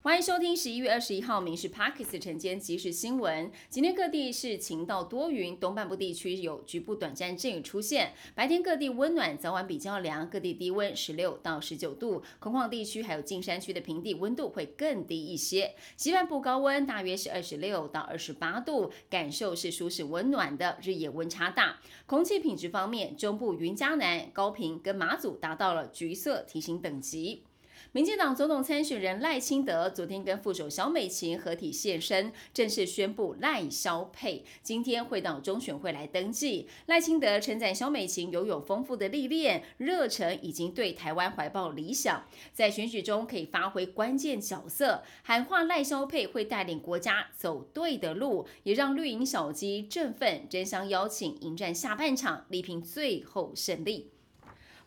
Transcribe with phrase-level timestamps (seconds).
[0.00, 3.50] 欢迎收听十一月二十一号《民事 Parkes》晨间即时新闻。
[3.68, 8.12] 今天各地是晴到多云，东半部地区有局部短暂阵雨出现。
[8.32, 12.22] 白天各地温暖，早晚比较凉，各地低温十六到十九度。
[12.38, 15.74] 空旷地区还有近山区的平地温度会更低一些。
[15.96, 21.80] 西半部高温大约是二十六到二十八度，感受是舒适温暖的，日夜温差大。
[22.06, 27.42] 空气品质方面，中部云嘉南、高平跟马祖达到了橘色提醒等级。
[27.92, 36.68] 民进党总统参选人赖清德昨天跟副手小美琴合体现身，正式宣布赖萧配，今天会到中选会来登记。
[36.86, 54.10] 赖清德称赞小美琴拥有丰富的历练、热忱，已经对台湾怀抱理想，在选举中可以发挥关键角色，喊话赖萧配会带领国家走对的路，也让绿营小鸡振奋，争相邀请迎战下半场，力拼最后胜利。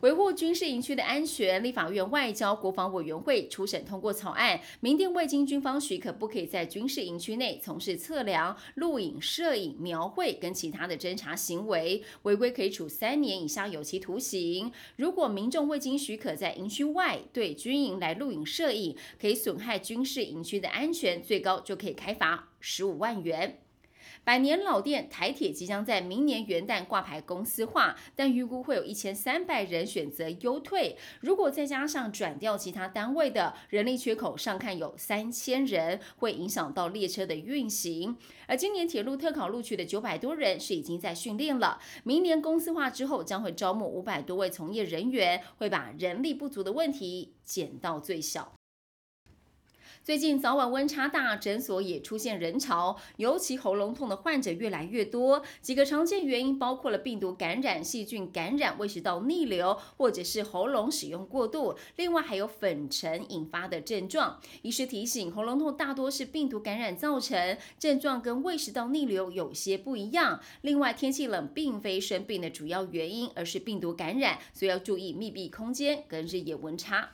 [0.00, 14.72] 维护军事营区的安全，立法院外交国防委员会初审通过草案，明定未经军方许可，不可以在军事营区内从事测量、录影、摄影、描绘跟其他的侦查行为，违规可以处三年以下有期徒刑。
[14.96, 23.58] 如果民众未经许可在营区外对军营来录影、摄影，可以损害军事营区的安全，最高就可以开罚十五万元。
[24.24, 30.96] 百年老店台铁即将在明年元旦挂牌公司化，但预估会有一千三百人选择优退。
[31.20, 38.16] 如果再加上转调其他单位的人力缺口，上看有三千人，会影响到列车的运行。
[38.46, 48.59] 而今年铁路特考录取的九百多人是已经在训练了，明年公司化之后将会招募五百多位从业人员，会把人力不足的问题减到最小。
[50.02, 55.42] 最近早晚温差大，诊所也出现人潮，尤其喉咙痛的患者越来越多。
[55.60, 61.76] 几个常见原因包括了病毒感染、细菌感染、胃食道逆流，或者是喉咙使用过度。
[61.96, 64.40] 另外还有粉尘引发的症状。
[64.62, 70.40] 医师提醒，喉咙痛大多是病毒感染造成，症状跟胃食道逆流有些不一样。
[70.62, 77.10] 另外，天气冷并非生病的主要原因，而是病毒感染，所以要注意密闭空间跟日夜温差。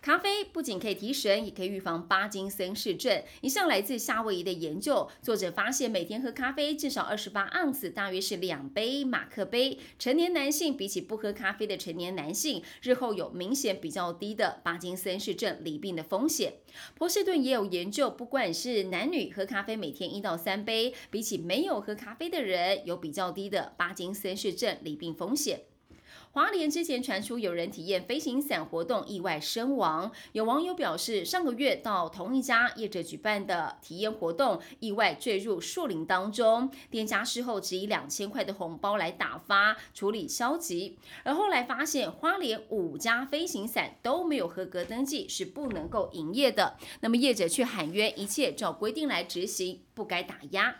[0.00, 3.22] 咖啡不仅可以提神，也可以预防巴金森氏症。
[3.40, 9.78] 一项来自夏威夷的研究，作者发现每天喝咖啡至少二十八盎司，大约是两杯马克杯。
[9.98, 16.54] 成年男性比起不喝咖啡的成年男性，日后有明显比较低的巴金森氏症离病的风险。
[16.94, 25.62] 波士顿也有研究，不管是男女喝咖啡每天一到三杯，比起没有喝咖啡的人，有比较低的巴金森氏症离病风险。
[26.30, 50.76] 华联之前传出有人体验飞行伞活动意外身亡，有网友表示，上个月到同一家业者举办的体验活动，意外坠入树林当中，店家事后只以两千块的红包来打发处理消极，而后来发现花莲五家飞行伞都没有合格登记，是不能够营业的，那么业者却喊冤，一切照规定来执行，不该打压。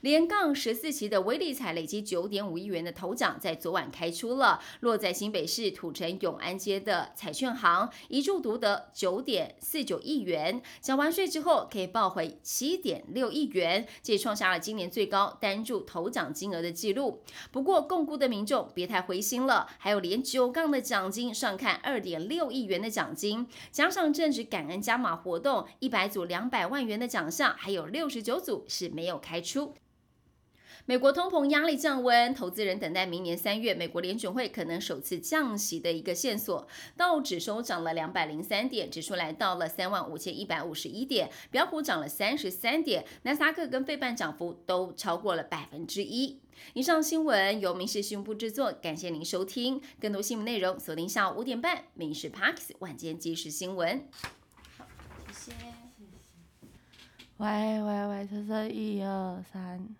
[0.00, 17.22] 连杠十四期的威力彩累积九点五亿元的头奖，在昨晚开出了，落在新北市土城永安街的彩券行，一注独得九点四九亿元，缴完税之后可以报回七点六亿元，这创下了今年最高单注头奖金额的记录。
[17.50, 29.73] 不过，共估的民众别太灰心了，还有连九杠的奖金上看二点六亿元的奖金，加上正值感恩加码活动，一百组两百万元的奖项，还有六十九组是没有开出。
[30.86, 36.68] 美国通膨压力降温，投资人等待明年三月美国联准会可能首次降息的一个线索。
[36.96, 41.30] 道指收涨了两百零三点，指数来到了三万五千一百五十一点。
[41.50, 46.40] 标普涨了三十三点，纳斯达克跟费半涨幅都超过了百分之一。
[46.74, 49.80] 以上新闻由民事新闻部制作，感谢您收听。
[50.00, 53.98] 更多新闻内容锁定下午五点半《民事 Parks 晚间即时新闻》。
[54.78, 54.86] 好，
[55.32, 55.56] 谢谢。
[57.38, 57.48] 喂
[57.82, 59.96] 喂喂，测测一二三。